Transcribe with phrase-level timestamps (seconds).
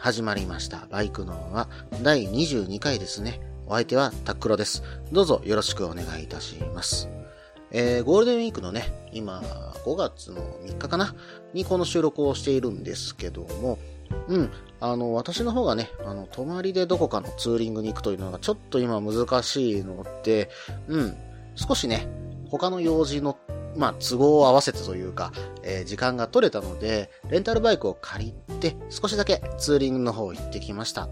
[0.00, 0.86] 始まりました。
[0.90, 1.68] バイクのは
[2.02, 3.38] 第22回ですね。
[3.66, 4.82] お相手はタックロです。
[5.12, 7.10] どうぞよろしくお願いいたします。
[7.70, 9.40] えー、ゴールデンウィークのね、今、
[9.84, 11.14] 5月の3日かな？
[11.52, 13.78] にこの収録をしているんですけども、
[14.28, 14.50] うん、
[14.80, 20.48] あの、私の方がね、あの、泊まりでどこかのツーリングに行くというのがちょっと今難しいので、
[20.88, 21.14] うん、
[21.56, 22.08] 少しね、
[22.48, 23.36] 他の用事の
[23.76, 25.32] まあ、都合を合わせてというか、
[25.62, 31.08] えー、時間が取れたので、レンタルバイクを借りて、少しだけツーリングの方行ってきました。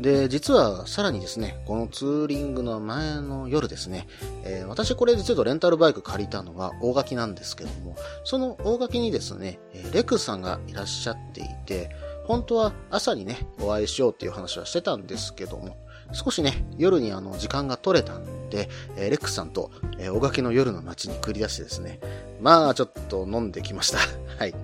[0.00, 4.08] で、実はさらにですね、このツーリングの前の夜ですね、
[4.44, 9.60] えー、私これでちょっとレンタルバイク借りたのは大垣なんですけども、その大垣にですね、
[9.92, 11.90] レクさんがいらっしゃっていて、
[12.24, 15.76] 本当は朝にね、お会いしようっていう話はしてたんですけども、
[16.12, 22.00] 少しね、夜にあの、時間が取れたんで、えー、レックスさんと、えー、大垣の夜の街に繰り出してですね、
[22.40, 23.98] まあ、ちょっと飲んできました。
[24.38, 24.54] はい。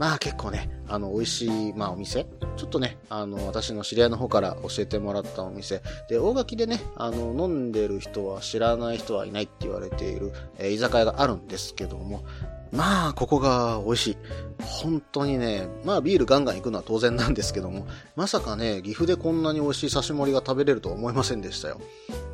[0.00, 5.82] まあ結構ね、あの、美味しい、まあお店ちょっとね、あの、私の知り合いの方から教えてもらったお店。
[6.08, 12.24] で、大垣でね、あの、飲んでる人は知らない人はいないって言われている、えー、居酒屋があるんですけども、
[12.72, 14.16] まあ、ここが美味しい。
[14.60, 21.80] 本当にね、まあビールガンガン行くのは当然なんですけども、まさかね、岐阜でこんなに美味しい刺し盛りが食べれるとは思いませんでしたよ。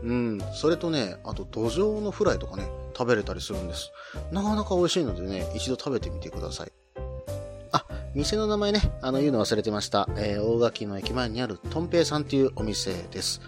[0.03, 3.91] うん、それとね、あと土壌のフライとかね、食べれたりするんです。
[4.31, 6.73] なかなか美味しいのでね、一度食べてみてください。
[7.73, 7.85] あ、
[8.15, 10.09] 店の名前ね、あの言うの忘れてました。
[10.17, 13.41] えー、大垣の駅前にあるとんぺいさんっていうお店です。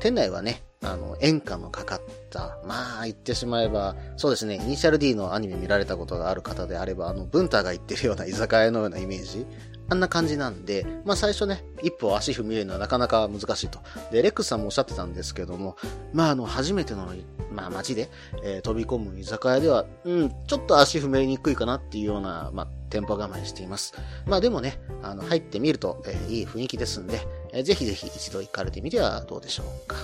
[0.00, 2.00] 店内はね、あの、演歌のかかっ
[2.30, 9.46] た、まあ、言ってしまえば、そうですね、イニシャル D のアニメ見られたことがある方であれば、あの、文太が言ってるような居酒屋のようなイメージ
[9.92, 13.80] あんな感じなんで、まあ最初ね、一歩足踏み入れるのはなかなか難しいと。
[14.10, 15.76] で、レックスさんもおっしゃってたんですけども、
[16.14, 17.12] まああの、初めての、
[17.52, 18.08] まあ街で、
[18.42, 23.92] えー、飛び込む居酒屋では、うん、ちょっと足踏み入れにくいかなっていうような、まあ、店舗構えしています。
[24.26, 27.20] まあでもね、あの、入ってみると、えー、いい雰囲気ですんで、
[27.52, 29.96] えー、ぜひぜひ一度行かれてみてはどうでしょうか。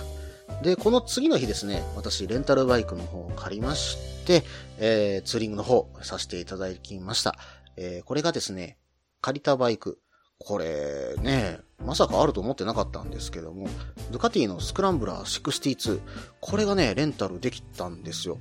[0.61, 4.43] で、この次の日ですね、私、レンタルバイクの方を借りまして、
[4.77, 7.35] えー、ツーリングの方させていただきました。
[7.77, 8.77] えー、これがですね、
[9.21, 9.99] 借りたバイク。
[10.37, 13.67] これね、まさかあると思ってなかったんですけども、
[14.11, 15.99] ドゥカティのスクランブラー62。
[16.39, 18.37] これがね、レンタルできたんですよ。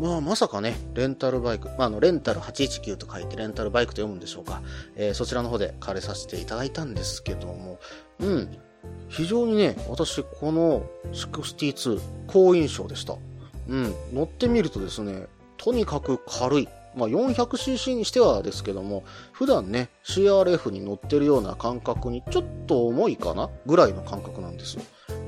[0.00, 1.68] まあ、まさかね、レンタルバイク。
[1.70, 4.62] まあ、あの、レンタル819と書いてレンタルバイクと読むんでしょうか。
[4.96, 7.78] えー、そちらの方で借りさせていただいたんですけども、
[8.20, 8.58] うん。
[9.08, 13.16] 非常にね、私、この62、好印象でした。
[13.68, 13.94] うん。
[14.12, 15.26] 乗ってみるとですね、
[15.56, 16.68] とにかく軽い。
[16.96, 24.82] まあ、400cc にしてはですけども、普段ね、CRF に乗ってるような感覚にちょっと重いかなぐらいの感覚なんですよ。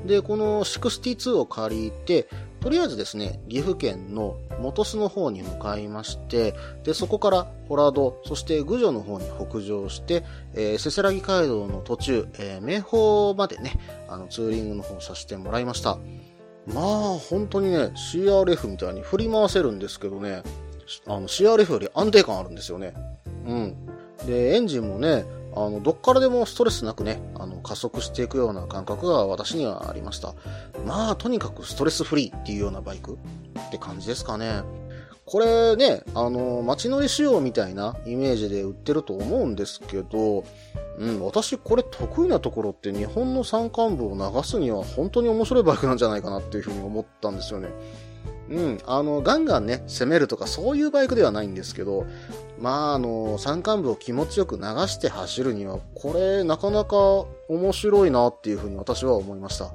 [0.05, 2.27] で、この62を借りて、
[2.63, 15.97] とりあえずですね、岐阜県の本巣の方に向かいまして、で、そこからホラド、そして郡上の方に北上して、えー、せせらぎ街道の途中、えー、名宝までね、あの、ツーリングの方させてもらいました。
[16.65, 20.41] まあ、本当にね、CRF みたいに振り回せるんですけどね、
[21.05, 22.93] あの CRF より安定感あるんですよね。
[23.45, 23.75] うん。
[24.25, 25.25] で、エンジンもね、
[25.55, 30.33] あの、どっからでもストレスなくね、あの、加速していくような感覚が私にはありました。
[30.85, 33.17] まあ、とにかくストレスフリーっていうようなバイク
[33.67, 34.63] って感じですかね。
[35.25, 40.43] これね、あの、街乗り仕様みたいなイメージで売ってると思うんですけど、
[40.99, 47.69] うん、私これ得意なところって日本の山間部を流すには本当に面白いバイクなんじゃないかなっていうふうに思ったんですよね。
[48.49, 52.05] うん、あの、ガンガンね、攻めるとかそういうバイクではないんですけど、
[52.59, 56.95] まあ、あの、山間部を気持ちよく流して走るには、これなかなか
[57.49, 59.71] 面白いなっていうふうに私は思いました。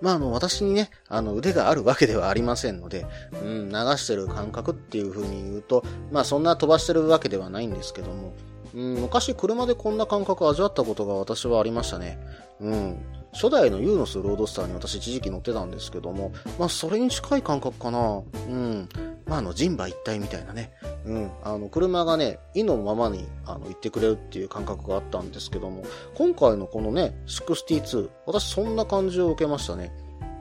[0.00, 3.06] まあ、あの、私にね、あの、腕があるわけではありませんので、
[3.42, 8.32] うん、流してる感覚っていうふうに言うと、まあ、そんな飛ばしてるわけではないんですけども、
[8.74, 12.18] うん、昔車でこんな感覚味わったことが私はありましたね。
[12.60, 12.98] うん。
[13.32, 18.22] 初代のユーノスロードスターに私一時期乗ってたんですけども、まあそれに近い感覚かな。
[18.48, 18.88] うん。
[19.26, 20.72] まああの人馬一体みたいなね。
[21.04, 21.30] うん。
[21.44, 25.84] あの車がね、意のままにあの行ってくれるっていう感覚があったんですけども、
[26.14, 29.92] 今回のこのね、62、私そんな感じを受けましたね。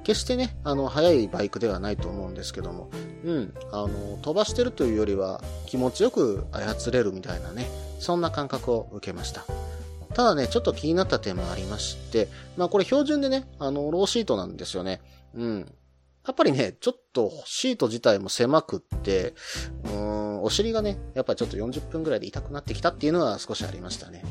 [0.04, 2.90] 決してね、あの、速いバイクではないと思うんですけども、
[3.24, 7.68] うん、あの、飛ばしてるというよりは気持ちよく操れるみたいなね、
[8.00, 9.46] そんな感覚を受けました。
[10.14, 12.28] ただね、ちょっと気になった点もありまして、
[12.58, 15.02] まあこれ標準でね、あの、ローシートなんですよね。
[15.36, 15.60] うん。
[16.28, 19.34] やっぱりね、ちょっとシート自体も狭くって、
[19.86, 24.24] うーん、お尻がね、やっぱりちょっと40分ぐらいで痛くなってきたっていうのは少しありましたね。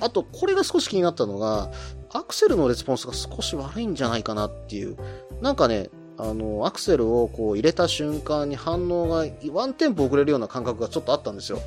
[0.00, 1.70] あと、これが少し気になったのが、
[2.12, 4.96] アクセルのレスポンスが少し悪いんじゃないかなっていう。
[5.40, 11.60] なんかね、あの、アクセルをこう入れた瞬間に反応がワンテンポ遅れるような感覚がちょっとあったんですよ。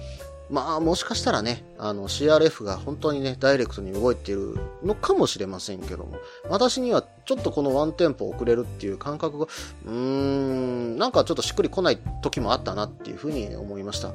[0.50, 6.18] まあ、もしかしたらね、あの、CRF が本当にね、ダイレクトに動いているのかもしれませんけども、
[6.50, 9.48] 私にはちょっとこのワンテンポ遅れるっていう感覚が、
[9.86, 14.12] うーん、なんかちょっとしっくりこない時もあったなっていうふうに思いました。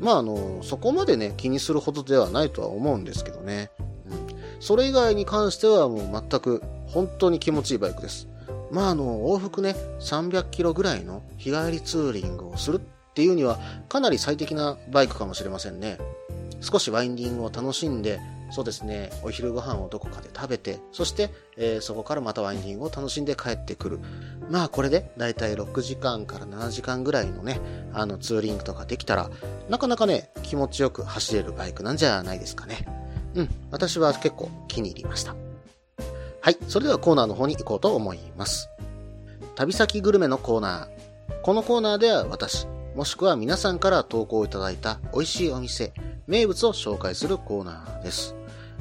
[0.00, 3.70] まあ、あの、そこまでね、気にするほどではないとは思うんですけどね。
[4.10, 4.26] うん。
[4.58, 8.26] それ以外に関してはもう全く本当に気持ちいいバイクです。
[8.72, 12.80] まあ、あの、往復ね、300キロぐらいの日帰りツーリングをするっ
[13.12, 13.58] っていうには
[13.90, 15.98] かなり最適なバイクかもしれませんね。
[16.62, 18.20] 少しワインディングを楽しんで、
[18.50, 24.00] そうですね、お昼ご飯をどこかで食べて、そして、えー、そこからまたワインディングを楽しんで帰ってくる。
[24.50, 27.60] まあこれでだいたい6時間から7時間ぐらいのね、
[27.92, 29.30] あのツーリングとかできたら、
[29.68, 32.86] なかなかね、気持ちよく走れるバイクなんじゃないですかね。
[33.34, 35.34] うん、私は結構気に入りました。
[36.40, 38.68] はい、それではコーナーの方に行こうと思います。
[39.54, 41.40] 旅先グルメのコーナー。
[41.42, 45.94] このコーナーでは私、もしくは皆さんから投稿いただいた美味しいお店、
[46.26, 48.34] 名物を紹介するコーナーです。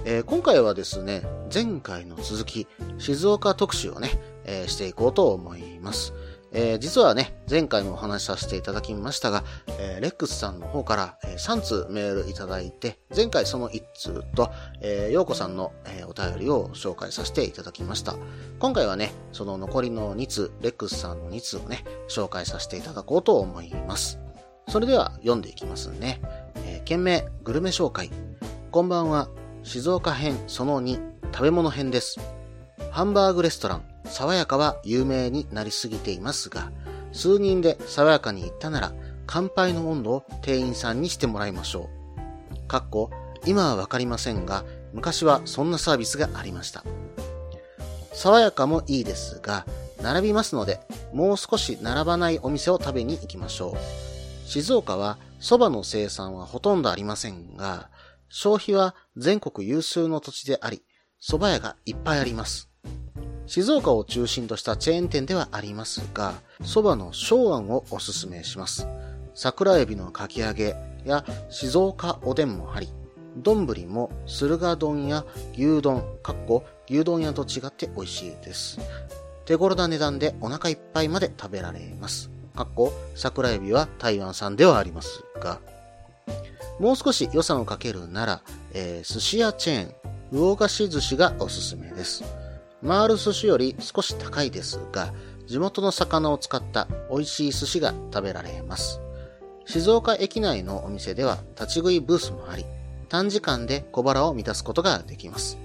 [0.03, 1.23] えー、今回はですね、
[1.53, 2.67] 前回の続き、
[2.97, 6.13] 静岡特集をね、えー、していこうと思います。
[6.53, 9.43] えー、実はね、前回もお話しさせていただきましたが、
[9.79, 14.51] えー、レックスさんの方から、えー、3通メールいただいて、前回その1通と、
[14.81, 18.15] えー、ようこさんの、えー、お便りを紹介させていただきました。
[18.59, 24.19] 今回はね、その残りの2通、レックスさんの2通をね、紹介させていただこうと思います。
[24.67, 26.21] それでは読んでいきますね。
[26.65, 28.11] えー、件名、グルメ紹介。
[28.71, 29.29] こんばんは、
[29.63, 30.99] 静岡編その2、
[31.31, 32.19] 食べ物編です。
[32.89, 36.71] ハンバーグレストラン、爽やかは有名になりすぎていますが、
[37.13, 38.93] 数人で爽やかに行ったなら、
[39.25, 41.89] 乾杯の温度を店員さんにしてもらいましょ
[42.65, 42.67] う。
[42.67, 43.09] かっこ、
[43.45, 46.83] 今はわかりませんが、昔はそんなサービスがありました。
[48.13, 49.65] 爽やかもいいですが、
[50.01, 50.81] 並びますので、
[51.13, 54.47] もう少し並ばないお店を食べに行きましょう。
[54.47, 57.89] 静岡は蕎麦の生産はほとんどありませんが、
[58.29, 60.83] 消費は全国有数の土地であり、
[61.21, 62.70] 蕎麦屋がいっぱいあります。
[63.47, 68.87] 静岡を中心としたチェーン店ではありますが、蕎麦の昭庵をおすすめします。
[69.33, 72.89] 桜エビのかき揚げや静岡おでんもあり、
[73.37, 78.79] 丼も駿河丼や牛丼、かっこ牛丼屋と違って美味しいです。
[79.45, 82.29] 手頃な値段でお腹いっぱいまで食べられます。
[82.55, 85.59] かっこ桜エビは台湾産ではありますが、
[86.79, 88.41] もう少し予算をかけるなら、
[88.73, 89.93] えー、寿司屋チェーン、
[90.31, 92.23] 魚菓子寿司がおすすめです。
[92.85, 95.13] 回る寿司より少し高いですが、
[95.47, 99.01] 地元の魚を使った美味しい寿司が食べられます。
[99.65, 102.65] 静岡駅内のお店では立ち食いブースもあり、
[103.09, 105.57] 短時間で小腹を満たすことができます。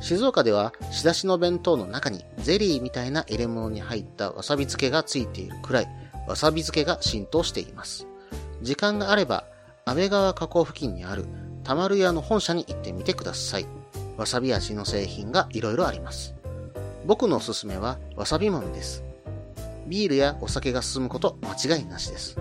[0.00, 5.88] 静岡では仕出しの弁当の中にゼリーみたいな入れ物に入ったわさび漬けがついているくらい、
[6.26, 8.06] わさび漬けが浸透しています。
[8.62, 9.44] 時間があれば、
[9.84, 11.26] 安倍川河口付近にある
[11.64, 13.66] たまる屋の本社に行ってみてください。
[14.20, 16.34] わさび味の製品がいろいろあります。
[17.06, 19.02] 僕のおすすめはわさび豆です。
[19.86, 22.36] ビールやお酒が進むこと間違いなしです。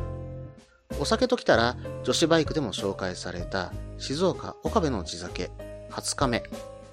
[1.00, 5.52] お酒ときたら女子バイクでも紹介された静岡岡部の地酒
[5.90, 6.44] 20日目。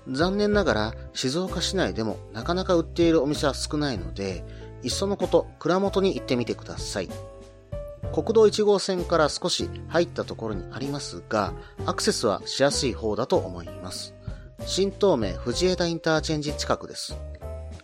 [0.08, 4.44] 残念ながら静岡市内でもなかなか売っているお店は少ないので、
[4.84, 7.08] いっそのこと蔵元に行ってみてください。
[8.12, 11.54] 国道1号線から少し入ったところにありますが、
[11.86, 14.15] アクセスはしやすい方だと思います。
[14.64, 17.16] 新東名藤枝インターチェンジ近くです。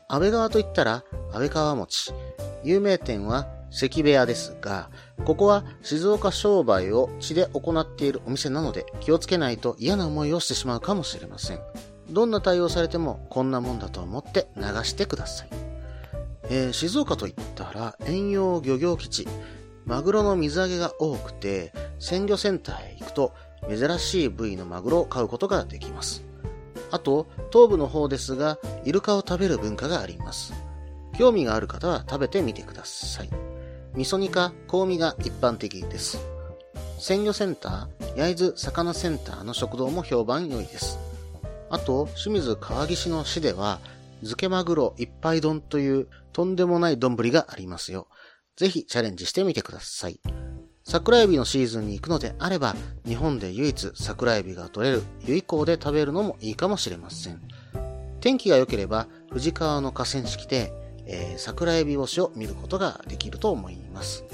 [0.08, 2.12] 安倍川といったら安倍川餅。
[2.64, 4.90] 有名店は関部屋ですが、
[5.24, 11.60] ここは静岡商売を地で行っているお店なので気をつけないと嫌な思いをしてしまうかもしれません。
[12.10, 15.48] どんな対応されてもこんなもんだと思って流してください。
[16.50, 19.28] えー、静岡といったら遠洋漁業基地。
[19.84, 23.32] マグロの水揚げが多くて、鮮魚センターへ行くと
[23.68, 26.22] 珍しい部位のマグロを買うことができます。
[26.92, 30.52] あと、東部の方ですが、イルカを食べる文化があります。
[31.18, 33.30] 興味がある方は食べてみてください。
[33.94, 36.18] 味噌煮か香味が一般的です。
[36.98, 40.98] 鮮魚センター、焼津魚センターの食堂も評判良いです。
[41.70, 43.80] あと、清水川岸の市では、
[44.20, 48.06] 漬けマグロ一杯丼というとんでもない丼がありますよ。
[48.56, 50.20] ぜひチャレンジしてみてください。
[50.84, 52.74] 桜エビのシーズンに行くのであれば、
[53.06, 57.40] 日本で唯一桜エビが取れる由比港で食べるのもいいかもしれません。
[58.20, 60.72] 天気が良ければ、富士川の河川敷で、
[61.06, 64.24] えー、桜エビ干しを見ることができると思います。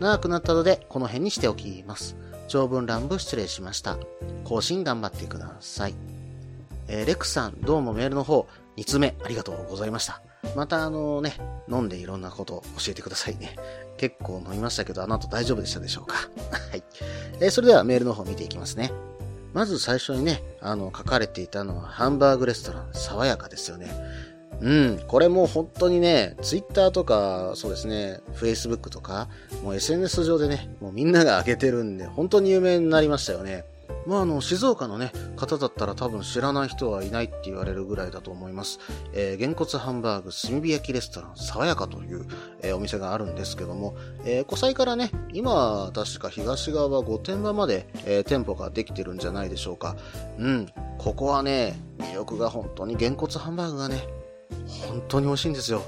[0.00, 2.16] 長くなったので、この辺にしておきます。
[2.48, 3.96] 長文乱舞失礼しました。
[4.44, 5.94] 更新頑張ってください。
[6.88, 10.20] えー、レックさん、どうもメールの方、2つ目ありがとうございました。
[10.56, 11.36] またあのね、
[11.70, 13.56] 飲んでいろんなことを教えてくださいね。
[14.02, 16.16] 結構飲みましたけど、あの後大丈夫でしたでしょうか？
[16.72, 16.82] はい。
[17.38, 18.90] えー、それではメールの方見ていきますね。
[19.52, 23.94] まず最初にね、あの、書かれていたのはハンバーグレストラン、爽やかですよね。
[24.60, 29.28] うん、これもう本当にね、ツイッターとか、そうですね、Facebook とか、
[29.62, 33.64] もう SNS 上でね、もうみんなが上げてるんで、本当に有名になりましたよね。
[34.06, 38.80] まあ、あの、静岡のね、方だったら多分知らない人はいないって言われるぐらいだと思います。
[39.12, 42.26] えー、げんこつハンバーグ炭火焼きレストラン、爽やかという、
[42.62, 43.94] えー、お店があるんですけども、
[44.24, 49.96] えー、湖西からね、今、確か東側御殿場まで、えー、店舗ができてるんじゃないでしょうか。
[50.38, 50.66] うん、
[50.98, 54.06] ここはね、魅力が本当にげんこつハンバーグがね、
[54.88, 55.82] 本当に美味しいんですよ。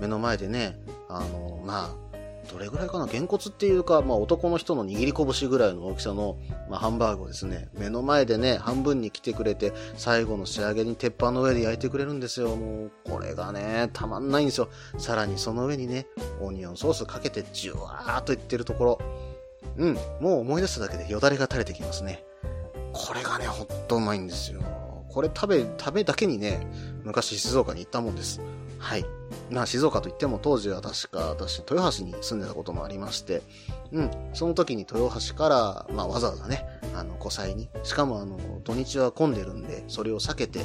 [0.00, 2.07] 目の前でね、あの、まあ、
[2.50, 6.38] どれぐらいかな、げんこつっていうか、まあ男の人の握り拳ぐらいの大きさの、
[6.68, 12.56] まあ、ハンバーグをですね、目の前でね、半分に来てくれて、最後の仕上げに鉄板の上で焼いてくれるんですよ。
[12.56, 14.68] もう、これがね、たまんないんですよ。
[14.96, 16.06] さらにその上にね、
[16.40, 18.98] オニオンソースかけてじゅわーっといってるところ。
[19.76, 22.24] うん、もう思い出すだけでよだれが垂れてきますね。
[22.92, 24.60] これがね、ほんとうまいんですよ。
[25.08, 26.66] これ食べ、食べだけにね、
[27.04, 28.40] 昔静岡に行ったもんです。
[28.78, 29.04] はい。
[29.50, 33.42] まあ、静岡といっても当時は確か私、豊橋に住んでたこともありまして、
[33.92, 40.60] うん、その時に豊橋から、まあ、わざわざね、あの、湖西に、しかもあの、土日は混んでるんで、それを避けて、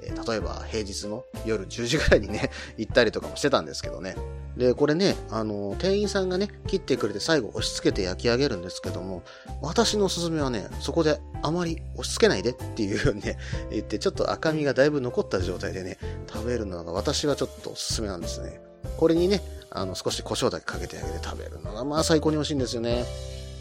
[0.00, 4.16] えー、例えば平日の夜10時ぐらいにね、行ったりとかもしてたんですけどね。
[4.58, 9.22] で、これね、あの、店員さんがね、切ってくれて最後押し付けて焼き上げるんですけども、
[9.62, 13.38] 私のおすすめはね、そこであまり押し付けないでっていうね、
[13.70, 15.96] 言って、ちょっと赤みがだいぶ残った状態でね、
[16.26, 18.60] 食べるのが私はちょっとおすすめなんですね。
[18.96, 23.04] これにね、あの、少し胡椒だけかけてあげて食べるのが、まあ最高に美味しいんですよね。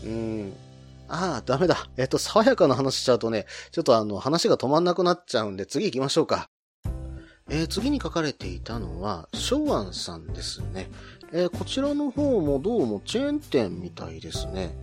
[0.04, 0.54] うん。
[1.10, 1.88] ああ、ダメだ。
[1.98, 6.50] えっと、爽やかな話しちゃうとね、ちょっとあの、話が止まんなくなっちゃうんで、次行きましょうか。
[7.50, 10.90] えー、次に書かれていたのは、昭安さんですね。
[11.32, 14.76] えー、こちらの方もどうもチェーン店みたいですね。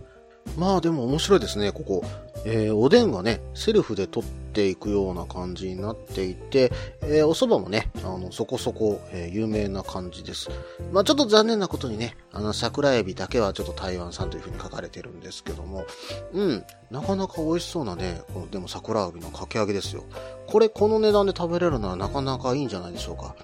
[0.57, 2.03] まあでも面白いですね、ここ。
[2.45, 6.71] えー、おでんがね、セルフで取っていくような感じになっていて、
[7.01, 10.49] えー、お蕎麦もね、あの、そこそこ、えー、有名な感じです。
[10.93, 15.85] まあちょっと残念なことにね、あの、桜エビだけはちょっと台湾産という風に書かれてるんですけども、
[16.31, 20.05] うん、なかなか美味しそうなね、この、でも桜エビのかき揚げですよ。
[20.47, 23.35] これ、この値段で食べれるのはなかなかいいんじゃないでしょうか。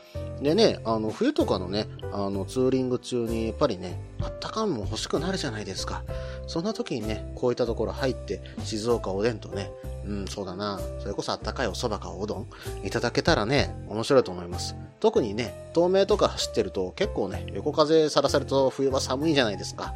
[0.42, 6.04] でね、あの、冬とかのね、あの、ツーリング中に、やっぱりね、あったかんも欲しくなるじゃないですか。
[6.48, 9.72] そんな時にね、こういったところ入って、静岡おでんとね、
[10.06, 12.48] うん、そうだな、それこそあったかいお蕎麦かおうどん、
[12.84, 14.76] いただけたらね、面白いと思います。
[15.00, 19.94] 特にね、東名とか走ってると、結構ね、横風さらされると冬は寒いじゃないですか。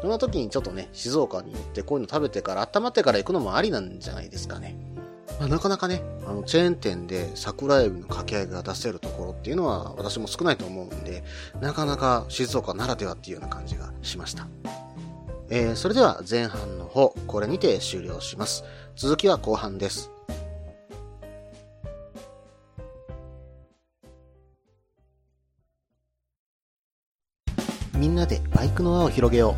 [0.00, 4.76] そんな時にちょっとね、静岡に行ってこういうの食べてから、温まってから行くのもありなんじゃないですかね。
[5.38, 11.24] まあ、なかなかね、あの、チェーン店で桜エビの掛け合いが出せるところっていうのは私も少ないと思うんで、
[11.60, 14.46] なかなか静岡ならではっていうような感じがしました。
[15.50, 18.64] えー、それでは前半の方、これにて終了します。
[18.96, 20.11] 続きは後半です。
[28.22, 29.56] なでバイクの輪を広げよ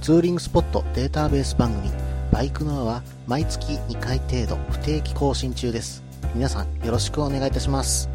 [0.00, 0.04] う。
[0.04, 1.90] ツーリングスポットデータベース番組
[2.30, 6.02] バイクの輪は毎月2回程度不定期更新中です。
[6.34, 8.10] 皆さんよろしくお願いいたします。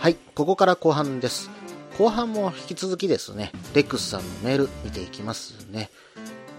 [0.00, 1.48] はい、ここから後半です。
[1.96, 5.90] 後半も引き続きですね、レックスさんのメール見ていきますね。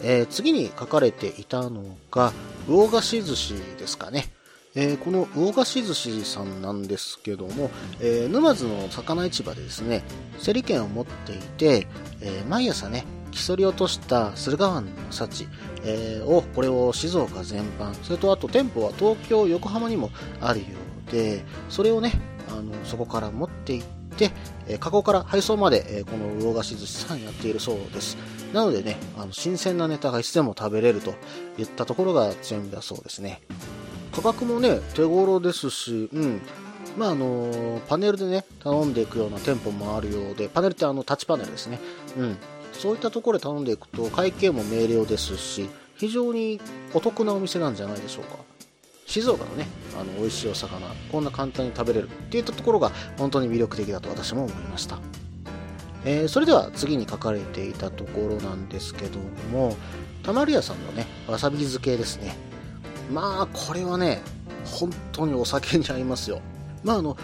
[0.01, 2.33] えー、次に書かれていたのが、
[2.67, 4.31] 魚菓子寿司ですかね。
[4.75, 7.69] えー、この魚菓子寿司さんなんですけども、
[7.99, 10.03] えー、沼津の魚市場でですね、
[10.43, 11.87] 競り券を持っていて、
[12.21, 15.47] え、毎朝ね、競り落とした駿河湾の幸、
[15.85, 20.09] え、を、これを静岡全般、それとあと店舗は東京、横浜にも
[20.41, 20.65] あるよ
[21.07, 22.13] うで、それをね、
[22.49, 24.02] あの、そこから持って行って、
[24.67, 28.17] え、加工から配送まで、え、この魚菓子寿司さんやっているそうです。
[28.53, 31.15] なのでね、あの、新鮮なネタがいつでも食べれると
[31.57, 33.41] いったところが強みだそうですね。
[34.11, 36.41] 価格もね、手頃ですし、うん。
[36.97, 41.79] まあ、あの、パネルでね、頼んでいくような店舗もあるようで、パネルってあの、タッチパネルですね。
[42.17, 42.37] うん。
[42.73, 46.59] そういったところで頼んでいくと、会計も明瞭ですし、非常に
[46.93, 48.37] お得なお店なんじゃないでしょうか。
[49.05, 49.67] 静岡のね、
[49.99, 54.99] あの、美味しいお魚、こんな簡単に食べれるっていったところが本当に魅力的だと私も思いました。
[56.05, 59.19] えー、それでは次に書かれていたところなんですけど
[59.51, 59.75] も、
[60.23, 62.35] たまり屋さんのね、わさび漬けですね。
[63.11, 64.21] まあ、これはね、
[64.65, 66.41] 本当にお酒に合いますよ。
[66.83, 67.17] まあ、あの、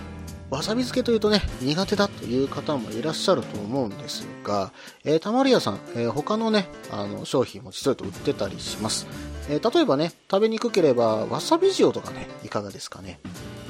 [0.50, 4.72] わさび漬けというとね、苦手だという方もいらっしゃると思うんですが、
[5.04, 9.08] えー、たまり屋さん、えー、他のね、あの、商品も実はと売ってたりします。
[9.50, 13.20] えー、例えばね、食べにくければ、わさび塩とかね、いかがですかね。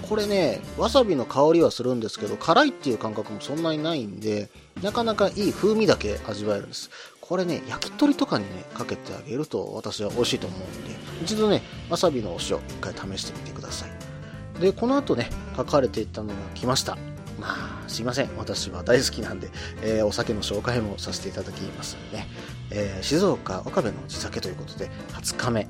[0.07, 4.49] これね、わさびの香りはするんですけど、辛いっていう感覚もそんなにないんで、
[4.81, 6.89] なかなかいい風味だけ味わえるんです。
[7.21, 14.59] これね、焼き鳥とかにね、かけてあげると私は美味しいと思うんで、一度ね、わさびのお塩、一回試してみてください。
[14.59, 16.97] で、この後ね、書かれていたのが来ました。
[17.39, 18.29] まあ、すいません。
[18.35, 19.49] 私は大好きなんで、
[19.83, 22.27] えー、お酒の紹介もさせていただきますね。
[22.71, 25.67] えー、静岡岡部の地酒ということで、20日目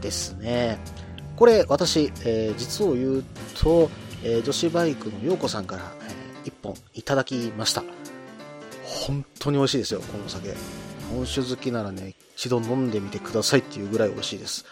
[0.00, 0.78] ですね。
[1.36, 3.90] これ、私、えー、実を言うと、
[4.22, 5.82] え女子バイクの陽子さんから、
[6.44, 7.82] え1本いただきました。
[8.84, 10.54] 本当に美味しいですよ、このお酒。
[11.10, 14.64] 本酒好きならね、一度飲んでみてくださいっていうぐらい美味しいです。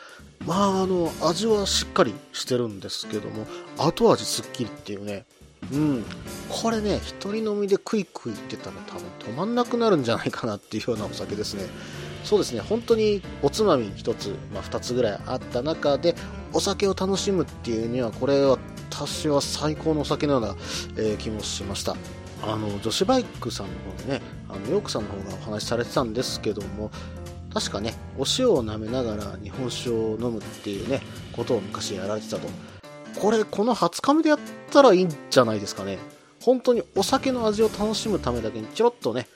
[0.47, 5.26] まあ、あの、味はしっかりしてるんですけども、後味すっきりっていうね、
[5.72, 6.04] うん。
[6.48, 11.64] これね、一人飲みでクイクイってたら多分止まんなくなるんじゃないかなっていうようなお酒ですね。
[12.24, 16.14] そうですね、本当におつまみ1つ、まあ、2つぐらいあった中で、
[16.52, 18.58] お酒を楽しむっていうには、これは
[18.90, 20.56] 私は最高のお酒のような、
[20.96, 21.96] えー、気もしました。
[22.42, 26.90] あの、女子バイクさんの方でね、あの、ヨークさんの方がお話しされてたんですけども、
[27.52, 32.48] 確かね、お塩を舐めながら日本酒を飲むっていうね、ことを昔やられてたと。
[33.20, 34.38] これ、この20日目でやっ
[34.70, 35.98] たらいいんじゃないですかね。
[36.40, 39.26] 本当にお酒の味を楽しむためだけに、ちょろっとね、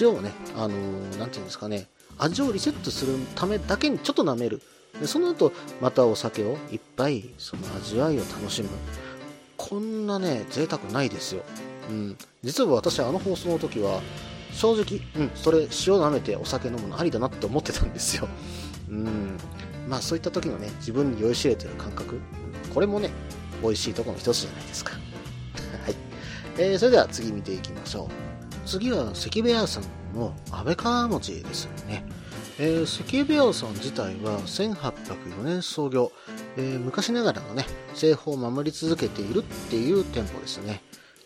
[0.00, 4.60] 塩をね、あのー、なんていうんですかね、味をリセットするためだけにちょっと舐める。
[5.00, 8.68] でその後、またお酒をいっぱい、その味わいを楽しむ。
[9.56, 11.42] こんなね、贅沢ないですよ。
[11.88, 12.16] うん。
[12.42, 14.02] 実は私、あの放送の時は、
[14.52, 18.28] 正直、うん、それ、塩舐めてお酒飲むのありだなって思ってたんですよ。
[18.90, 19.38] うん。
[19.88, 22.20] まあ、そういった時のね、自分に酔いしれてる感覚、
[22.72, 23.10] これもね、
[23.62, 24.92] 美味しいとこの一つじゃないですか。
[25.84, 25.96] はい。
[26.58, 28.68] えー、それでは次見ていきましょう。
[28.68, 32.04] 次は関部屋さんの安倍川餅ですよね。
[32.58, 36.12] えー、関部屋さん自体は1804年創業、
[36.56, 40.82] えー、昔ながらのね、製法を守り続けているっていう店舗ですね。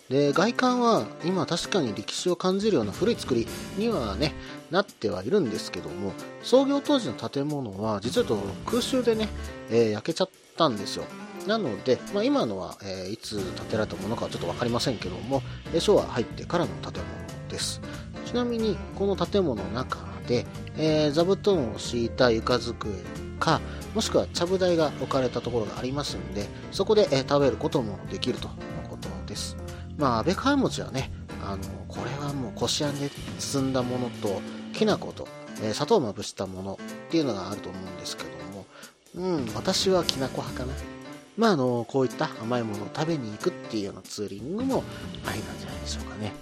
[0.08, 4.34] で、外観は今確かに歴史を感じるような古い作りにはね、
[4.70, 8.26] なってはいるんですけども、創業当時の建物は実は
[8.64, 9.28] 空襲でね、
[9.68, 11.04] えー、焼けちゃったんですよ。
[11.46, 15.42] なので、まあ、今のは、えー、いつ建てられたものかはちょっと分かりませんけども、
[15.78, 17.80] 昭和入ってからの建物です。
[18.24, 22.90] ちなみに、この建物の中で、えー、座布団を敷いた床机
[23.38, 23.60] か、
[23.94, 29.56] もしくはちゃぶ台が置かれたところがありますんで、そこで、えー、食べることもできるということです。
[29.96, 31.10] まあ、安倍川餅はね、
[31.44, 34.40] あの、これはもうこしあんで包んだものと、
[34.72, 35.28] きな粉と、
[35.62, 38.66] えー、砂糖をまぶしたものっていうのがあると思うんですけども、
[39.14, 40.95] うん、私はきな粉派かな。
[41.36, 44.84] まあ、あの、こういった甘いものを食べに行くっていうようなツーリングも
[45.26, 46.32] ありなんじゃないでしょうかね。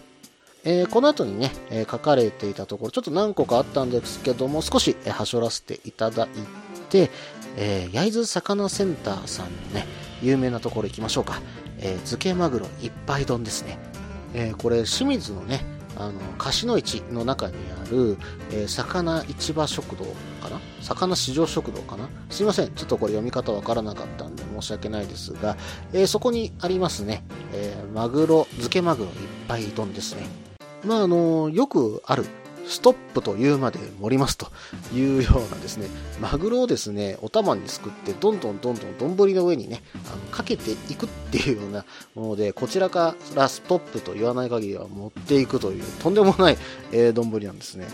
[0.66, 6.28] えー、この後にね、えー、書かれていたところ、ちょっと何個かあったんですけども、少し、えー、はしょらせていただい
[6.88, 7.10] て、
[7.56, 9.86] え焼津魚センターさんのね、
[10.22, 11.40] 有名なところ行きましょうか。
[11.78, 13.78] え漬けマグロ一杯丼ですね。
[14.32, 15.64] えこれ、清水のね、
[15.96, 17.54] あの、貸の市の中に
[17.84, 18.16] ある、
[18.50, 20.04] えー、魚市場食堂
[20.42, 20.60] かな？
[20.80, 22.08] 魚市場食堂かな？
[22.30, 22.72] すいません。
[22.74, 25.56] ちょっとこれ読み方わからなかったんで申し訳ないですが、
[25.92, 30.26] えー、そこにありますね、えー、マグロ、漬けマグロいっぱい丼ですね。
[30.84, 32.26] まあ、あのよくある
[32.66, 34.48] ストップと言うまで盛りますと
[34.94, 35.88] いうようなですね、
[36.20, 46.58] マグロをですね、お玉にすくって、どんどんどんどん丼の上にね、あのかけていくっていうようなもので、こちらからストップと言わない限りは持っていくという、とんでもない、
[46.92, 47.86] えー、丼なんですね。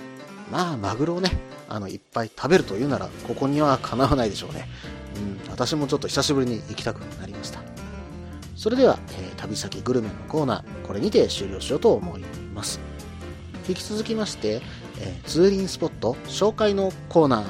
[0.50, 1.30] まあ、マグロをね、
[1.68, 4.68] あの、いっぱい食べるというなら、ここにはかなわないでしょうね。
[5.16, 7.60] うん、私もちょっと久しぶりに行きたくなりました。
[8.56, 12.22] それでは、えー、旅先グルメのコーナー、これにて終了しようと思い
[12.54, 12.89] ます。
[13.68, 14.60] 引き続きまして、
[14.98, 17.46] えー、ツーリンスポット紹介のコーナー。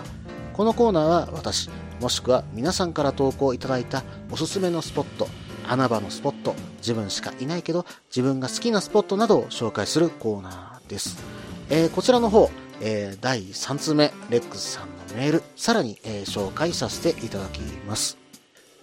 [0.53, 1.70] このコーナーは私、
[2.01, 5.29] もしくは皆さんから投稿いただいたおすすめのスポット、
[5.68, 11.23] 穴場のスポット、自分しかいないけど自分が好きなスポットなどを紹介するコーナーです。
[11.68, 18.18] えー、こちらの方、えー、第3通目、レックスさんのメール、さらに、え、紹介させていただきます。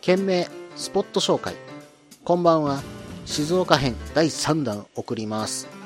[0.01, 1.55] 件名、スポット紹介。
[2.23, 2.81] こんばんは。
[3.25, 5.76] 静岡編第3弾送ります。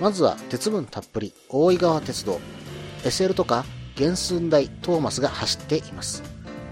[0.00, 2.40] まずは鉄分たっぷり大井川鉄道
[3.04, 3.64] SL とか
[3.96, 6.22] 原寸大トーマスが走っています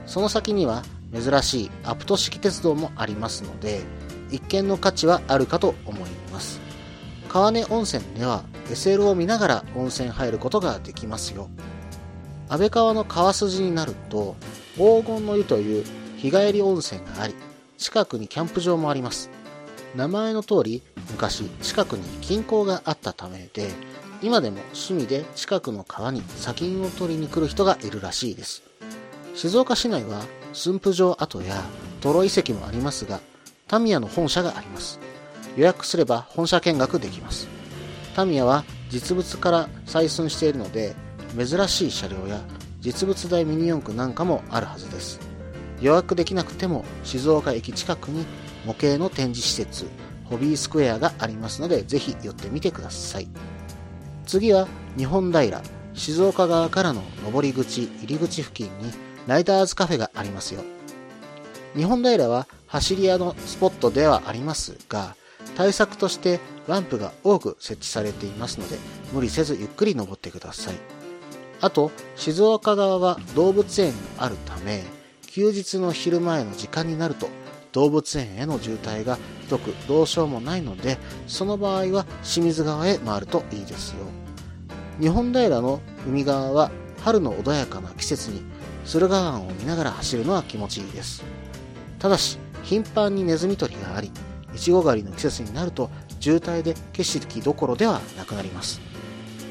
[0.07, 0.83] その先には
[1.15, 3.83] 珍しいアプト式鉄道もありますので、
[4.31, 6.61] 一見の価値はあるかと思います。
[7.29, 11.49] 川根温泉では SL を見ながら温泉入ることができますよ。
[12.49, 14.35] 安倍川の川筋になると、
[14.75, 15.85] 黄金の湯という
[16.17, 17.35] 日帰り温泉があり、
[17.79, 19.31] 近くにキャンプ場もあります。
[19.95, 23.71] 名前の通り、昔近くに金鉱があったためで、
[24.23, 28.63] 今でも趣味で近くの川に砂金を取りに来る人がいるらしいです。
[29.35, 31.63] 静岡市内は駿府城跡や
[32.01, 33.21] トロ遺跡もありますが、
[33.69, 34.99] タミヤの本社があります。
[35.57, 37.47] 予約すれば本社見学できます。
[38.17, 40.95] タミヤは実物から採寸しているので、
[41.39, 42.41] 珍しい車両や
[42.81, 45.21] 実物大ミニ四駆なんかもあるはずです。
[45.81, 48.25] 予約できなくても静岡駅近くに
[48.65, 49.87] 模型の展示施設、
[50.25, 53.29] ホビースクエアがありますので、ぜひ寄ってみてください。
[54.27, 55.63] 次は日本平、
[55.95, 58.91] 静岡側からの上り口、入り口付近に
[59.27, 60.63] ライダーズカフェがありますよ。
[61.77, 65.17] 日本平は走り屋のスポットではありますが、
[65.57, 68.79] 対策としてランプが多く設置されていますので、
[69.13, 70.75] 無理せずゆっくり登ってください。
[71.61, 74.83] あと、静岡側は動物園があるため、
[75.27, 77.29] 休日の昼前の時間になると、
[77.75, 84.07] 動物園への渋滞がひどくどうしようもないので、その場合は清水川へ回るといいですよ。
[85.01, 86.71] 日本平の海側は
[87.03, 88.43] 春の穏やかな季節に
[88.85, 91.25] 駿河湾を見ながら走るのは気持ちいいです。
[91.99, 94.13] ただし、頻繁にネズミ捕りがあり、
[94.55, 98.81] いちご狩りの季節になると渋滞で景色どころではなくなります。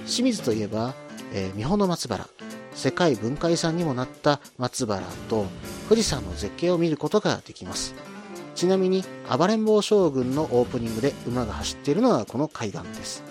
[0.05, 0.93] 清水といえば、
[1.33, 2.25] えー、三保の松原、
[2.73, 5.45] 世界文化遺産にもなった松原と
[5.89, 8.12] 富士山の絶景を見ることができます。
[8.55, 9.03] ちなみに、
[9.35, 13.23] 暴れん坊将軍のオープニングで馬が走っているのはこの海岸です。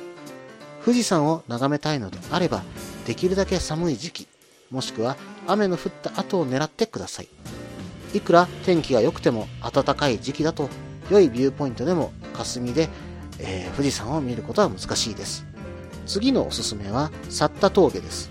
[0.85, 2.63] 富士山を眺めたいのであれば、
[3.07, 4.29] できるだけ寒い時期、
[4.71, 7.29] もしくは雨の降った後を狙ってください。
[8.15, 10.69] いくら天気が良くても暖かい時期だと
[11.11, 12.89] 良いビューポイントでも霞で、
[13.39, 15.47] えー、富士山を見ることは難しいです。
[16.07, 18.31] 次のおすすめは、去った峠です。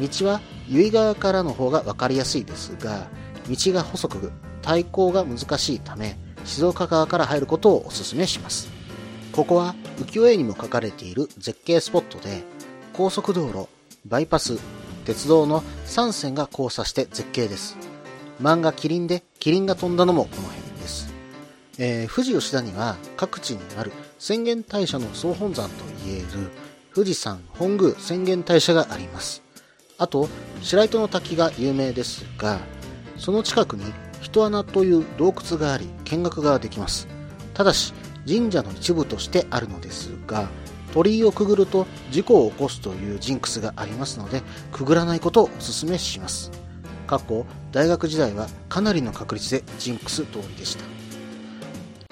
[0.00, 3.08] 道は由比川からの方が分かりやすいですが、
[3.48, 4.32] 道が細く、
[4.62, 8.68] 対向が難しいため、静岡側から入ることをお勧めします。
[9.32, 12.42] ここは浮世絵にも書かれている絶景スポットで、
[12.92, 13.68] 高速道路、
[14.06, 14.58] バイパス、
[15.04, 17.76] 鉄道の3線が交差して絶景です。
[18.40, 21.12] 漫画キリンでキリンが飛んだのもこの辺です。
[21.78, 26.50] えー、富士吉田には各地にある浅間大社の総本山といえる
[26.94, 29.42] 富士山本宮浅間大社があります。
[29.98, 30.28] あと、
[30.60, 32.58] 白糸の滝が有名ですが、
[33.16, 33.84] その近くに
[34.22, 37.08] 人穴という洞窟があり見学ができます。
[37.52, 37.92] ただし、
[38.26, 40.48] 神社の一部としてあるのですが、
[40.94, 46.50] 鳥居をくぐると事故を起こすというジンクスがありますので、くぐらないことをお勧めします。
[47.06, 50.84] 過去、大学時代はかなりの確率でジンクス通りでした。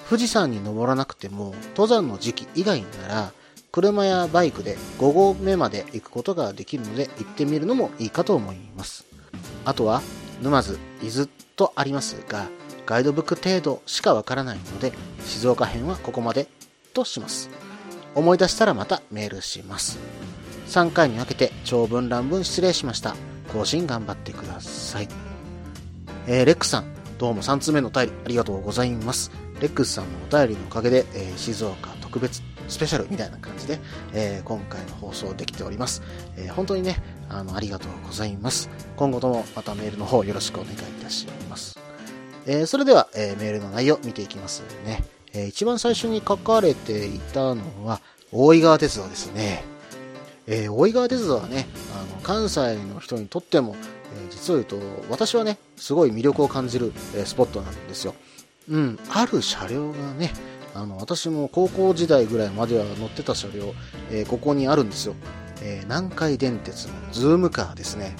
[0.09, 3.31] 富士山に登らなくても、登山の時期以外なら、
[3.71, 9.05] 車やバイクで5合目まで行くことができるので行ってみるのもいいかと思います。
[9.63, 10.01] あとは、
[10.41, 12.47] 沼津、伊豆とありますが、
[12.87, 14.91] ガイドブック程度しかわからないので、
[15.23, 16.47] 静岡編はここまで
[16.93, 17.49] とします。
[18.15, 19.99] 思い出したらまたメールします。
[20.67, 23.15] 3回に分けて長文乱文失礼しました。
[23.53, 25.07] 更新頑張ってください。
[26.27, 26.85] えー、レックさん、
[27.19, 29.31] どうも3通目のお便りありがとうございます。
[29.59, 33.79] レックスさんのお便りのおかげで、えー、静岡特別スペシャルみたいな感じで、
[34.13, 36.01] えー、今回の放送できております。
[36.35, 36.97] えー、本当にね、
[37.33, 38.69] あの、ありがとうございます。
[38.97, 41.79] 今後ともまたメールの方よろしくお願いいたします。
[42.45, 45.03] えー、それでは、えメールの内容見ていきますね。
[45.33, 49.63] え一番最初に書かれていたのは、大井川鉄道ですね。
[50.47, 54.77] え、大井川鉄道はね、あの、関西の人にとっても、え、実を言うと、
[55.09, 58.13] 私はね、すごい魅力を感じる、え、スポットなんですよ。
[58.69, 60.33] うん、ある車両がね、
[60.73, 63.73] あの、私も高校時代ぐらいまでは乗ってた車両、
[64.11, 65.15] えここにあるんですよ。
[65.61, 68.15] え南海電鉄のズームカーですね。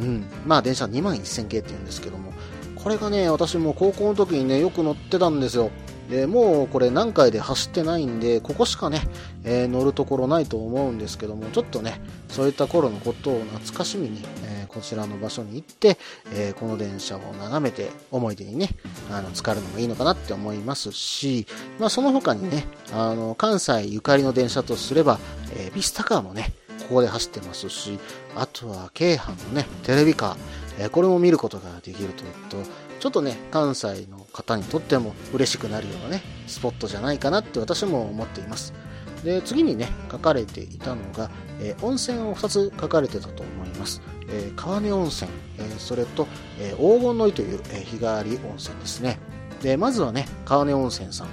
[0.00, 2.32] うん、まあ電車2万1000系って言うんですけども、
[2.76, 5.70] これがね、私も高校の時にね、よく乗ってたんですよ。
[6.10, 9.00] でもうこれ何回で走ってないんで、ここしかね、
[9.44, 15.98] えー、乗るところないと思うんですけども、ちょっとね、そういった頃のことを懐かしみに、えー、こちらの場所に行って、
[16.34, 18.70] えー、この電車を眺めて思い出にね、
[19.08, 21.46] あの、浸かるのもいいのかなって思いますし、
[21.78, 25.20] まあその他にね、あの、関西ゆかりの電車とすれば、
[25.54, 26.52] えビスタカーもね、
[26.90, 28.00] ここで走ってますし、
[28.34, 38.74] あとは京阪のね、テレビカー、えこれも見ることができるというと、ちょっとね、関西の方にとっても嬉しくなるようなね、スポットじゃないかなって私も思っています。
[39.22, 44.02] で、次にね、書かれていたのが、えー、温泉を2つ書かれてたと思います。
[44.28, 46.26] えー、川根温泉、えー、それと、
[46.58, 49.20] え、黄金の湯という、えー、日帰り温泉ですね。
[49.62, 51.28] で、まずはね、川根温泉さん。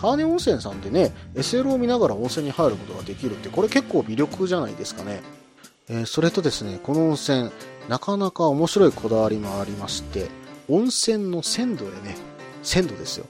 [0.00, 5.20] 川根温泉さんでね、SL を見ながら温泉に入ることができるって、これ結構魅力じゃないですかね。
[5.88, 7.50] えー、それとですね、この温泉、
[7.88, 10.28] なかなか面白いこだわりもありまして、
[10.68, 12.16] 温泉の鮮度でね、
[12.62, 13.26] 鮮度ですよ。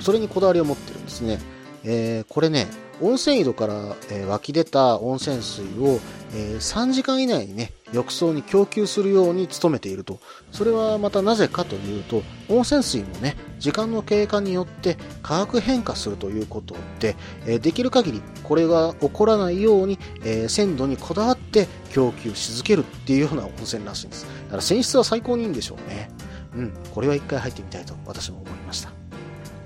[0.00, 1.38] それにこだわりを持ってるんですね。
[1.84, 2.66] えー、これね、
[3.00, 3.74] 温泉井戸から、
[4.10, 6.00] えー、湧き出た温泉水を、
[6.34, 10.18] えー、3時間以内にね、浴槽に供給するように努めていると。
[10.50, 24.24] それはまたなぜかというと、温泉水もね、時間の経過によって化学変化するということで、えー、できる限りこれが起こらないように、えー、鮮度にこだわって供給し続けるっていうような温泉らしいんです。
[24.24, 26.10] だから泉質は最高にいいんでしょうね。
[26.54, 28.95] うん、これは一回入ってみたいと私も思いました。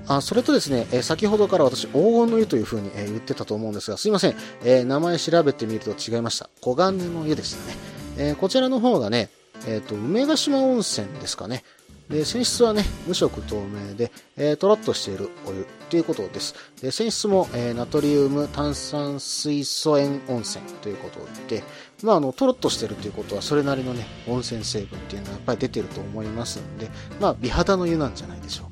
[0.06, 4.34] あそれとですね、え先ほどから私、黄金の湯という風に、え言ってたと思うんですが、すいません、
[4.64, 6.48] え名前調べてみると違いました。
[6.60, 7.76] 黄金の湯でしたね。
[8.16, 9.30] えこちらの方がね、
[9.66, 11.64] えっ、と、梅ヶ島温泉ですかね。
[12.10, 16.54] で、泉質はね、無色透明で、えー、とろっとしているお湯ということです。
[16.82, 21.62] で、泉質も、えー、ナトリウム炭酸水素塩温泉ということで、
[22.02, 28.69] まあ、あの、とろっとしてるということは、それなりのね、温泉成分っていうのはやっぱり出てると思いますんで、まあ、美肌の湯なんじゃないでしょう。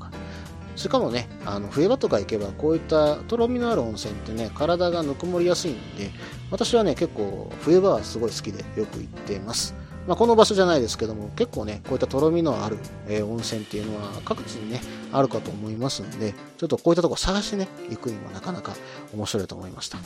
[0.78, 6.10] しかもね、あの冬場とか行けばこういったとろみのある温泉ってね、体がぬくもりやすいんで、
[6.52, 9.74] 私はね、結構冬場はすごい好きでよく行っています。
[10.06, 14.80] まあ、この場所じゃないですけども、結構ね、こういったとろみのある、えー、温泉っていうのは各地にね、
[15.12, 18.72] あるかと思いますんで、ちょっとこういったとこ探してね、行くにもなかなか
[19.12, 19.98] 面白いと思いました。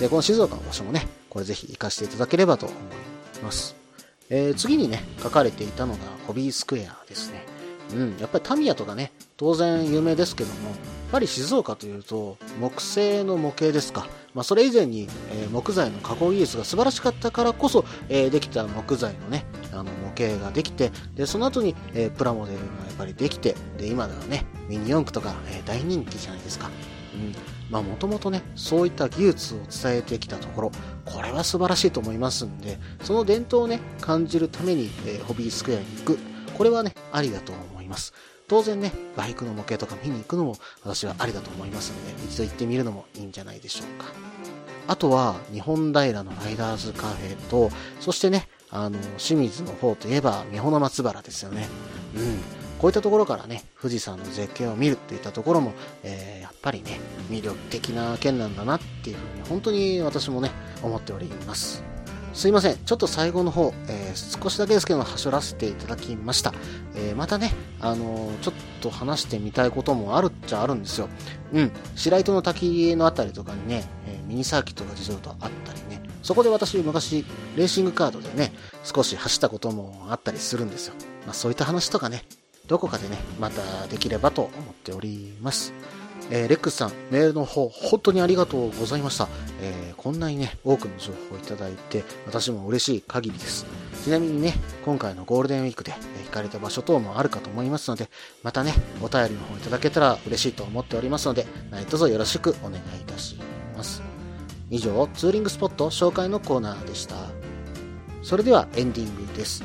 [0.00, 3.76] で、この静岡の場所もね、これぜひ行かせていただければと思います。
[4.30, 7.55] えー、次にね、書かれていたのがホビースクエアですね。
[7.92, 26.70] うん、やっぱりタミヤとかね、当然有名ですけども、やっぱり静岡というと木製の模型ですか、まあ、それ以前に、えー、木材の加工技術が素晴らしかったからこそ、えー、できた木材のねあの模型ができてでその後に、えー、プラモデルがやっぱりできてで今ではねミニ四駆とか、え大人気じゃないですか。
[27.14, 30.72] うんまあもともとね、そういった技術を伝えてきたところ、
[31.04, 36.18] これは素晴らしいと思いますんで、その伝統をね、感じるために、えホビースクエアに行く。
[36.56, 38.12] これはね、ありだと思います。
[38.48, 44.12] 当然ね、バイクの模型とか見に行くのも私はありだと思いますので、一度行ってみるのもいいんじゃないでしょうか。
[44.88, 47.70] あとは、日本平のライダーズカフェと、
[48.00, 51.68] そしてね、あの、清水の方といえば、三保の松原ですよね。
[52.14, 52.38] うん。
[52.78, 55.72] こういったところからね、富士山の絶景を見るといったところも、
[56.04, 60.50] えー、やっぱりね、魅力的な県なんだなっていうふうに、本当に私もね、
[60.82, 61.95] 思っております。
[62.36, 62.76] すいません。
[62.76, 66.52] ちょっと最後の方、えー、少しだけですけど、はしょらせていただきました。
[66.94, 71.08] えー、またね、あのー、ちょっと話してみたいこともあるっちゃあるんですよ。
[71.54, 71.72] うん。
[71.94, 76.02] 白糸の滝のあたりとかにね、えミニサーキットが実はあったりね。
[76.22, 77.24] そこで私、昔、
[77.56, 78.52] レーシングカードでね、
[78.84, 80.94] 少し走ったこともあったりするんですよ。
[81.24, 82.22] まあ、そういった話とかね、
[82.66, 85.72] どこかでね、またできればと思っております。
[86.30, 89.28] えー、レックスさん、メールの方、本当にありがとうございました。
[89.60, 93.66] えー、こんなにね、多くの情報をいただいて、私も嬉しい限りです。
[94.04, 98.08] ちなみにね、今回のゴールデンウィークで、え行かれた場所等もあるかと思いますので、
[98.42, 103.36] またね、お便りの方いただけたら嬉しいと思っておりますので、何卒よろしくお願いいたし
[103.76, 104.02] ます。
[104.70, 107.16] 以上、ツーリングスポット紹介のコーナーでした。
[108.22, 109.62] それではエンディングです。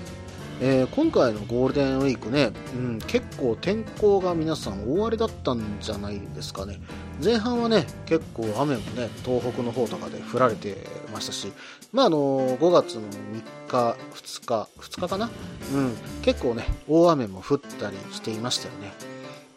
[0.63, 6.80] えー、今回のゴールデンウィークね、うん、結構天候が皆さん大荒れだったんじゃないですかね。
[7.24, 10.78] 前半はね、結構雨もね、東北の方とかで降られて
[11.12, 11.52] ましたし、
[11.91, 15.32] まああの、5月の3日、2日、2日かな？
[15.74, 18.93] うん、結構ね、大雨も降ったりしていましたよね。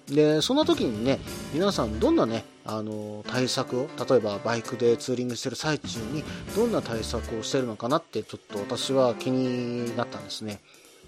[0.09, 1.19] で、そんな時にね、
[1.53, 6.25] 皆さんどんなね、あの、対策を、例えばバイクでツーリングしてる最中に、
[6.57, 10.61] どんな対策をしてるのかなって、ちょっと私は気になったんですね。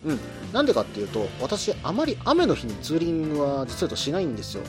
[0.06, 0.20] うん。
[0.52, 4.62] なんでかっていうと、私、あまり雨の日にツーリングは実はしないんですよ。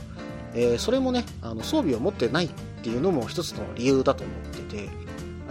[0.53, 2.49] えー、それもね、あの装備を持ってないっ
[2.81, 4.89] ていうのも一つの理由だと思ってて、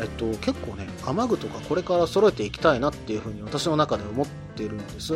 [0.01, 5.15] えっと、結構ね、雨具とかこれから揃えていきたいなっていうふうに私の中で思ってるんです。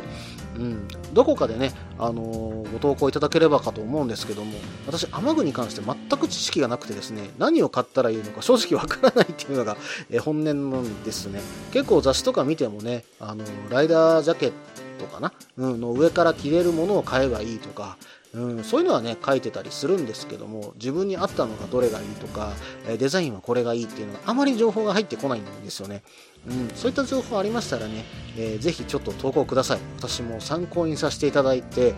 [0.57, 0.87] うん。
[1.13, 4.53] どこかでね、あのー、ご投稿いただければかと思うんですけども、
[4.87, 9.77] 私、雨具に関して全く知識がなくてですね、何を買ったらいいのか正直わからないっていうのが、
[10.11, 11.41] えー、本音なんですね。
[11.73, 14.53] 結構雑誌とか見てもね、あのー、ライダージャケッ
[14.99, 17.97] トかな、うん、の上から着れるものを買えばいいとか、
[18.33, 22.53] うん、そういうのはね書いてたりするんですけども自分に合ったのがどれがいいとか
[22.87, 26.03] デザインはこれがいいっていうのがあまり情報が入ってこないんですよね、
[26.47, 28.05] うん、そういった情報ありましたらね、
[28.37, 29.79] えー、ぜひちょっと投稿ください。
[29.97, 31.95] 私も参考にさせていただいて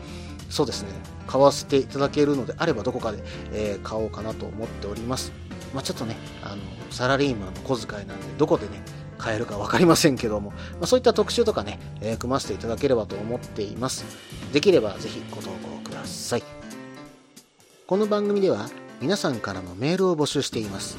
[0.48, 0.88] そうですね
[1.26, 5.32] 買わせていただけるのであればどこかで、えー、買おうかなと思っております。
[5.74, 8.82] まあ、ちょっとねあのサラリーマンの小遣いなんでどこでね
[9.16, 14.04] 買えるか分かりませんけども、まあ、そういった特集とかね、えー、組ませていただければと思っています。
[14.52, 16.42] できればぜひご投稿ださい。
[17.86, 18.68] この番組では
[19.00, 20.98] 皆さんからのメールを募集しています。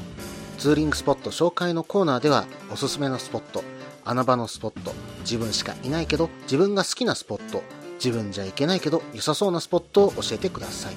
[0.58, 3.62] ツーリングスポット紹介のコーナーではおすすめのスポット、
[4.04, 7.62] 穴場のスポット、自分しかいないけど自分が好きなスポット、
[7.96, 10.94] 自分じゃいけないけど良さそうなスポットを教えてください。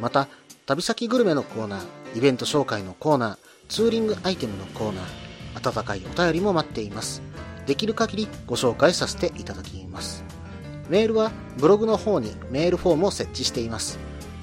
[0.00, 0.28] また、
[0.66, 1.82] 旅先グルメのコーナー、
[2.16, 7.22] イベント紹介のコーナー、ツーリングアイテムのコーナー、温かいお便りも待っています。
[7.66, 10.29] できる限りご紹介させていただきます。
[10.90, 13.98] メールはブログの方にメールフォームを設置しています。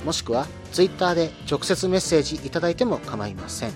[0.06, 3.74] もしくは Twitter で直接メッセージいただいても構いません。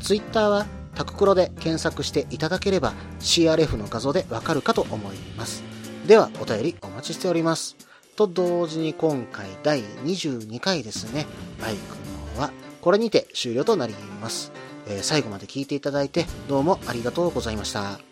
[0.00, 5.62] Twitter はタククロで検索していただければ CRF の画像でわかるかと思います。
[6.06, 7.76] ではお便りお待ちしております。
[8.16, 11.26] と同時に今回第22回ですね、
[11.60, 11.96] バイク
[12.34, 14.50] のはこれにて終了となります。
[14.86, 18.07] えー、最後まで聞いていただいてどうもありがとうございました。